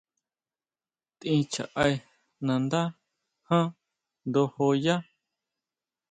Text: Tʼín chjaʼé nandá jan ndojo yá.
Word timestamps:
Tʼín 1.19 1.39
chjaʼé 1.51 1.87
nandá 2.45 2.81
jan 3.47 3.67
ndojo 4.27 4.65
yá. 4.85 4.95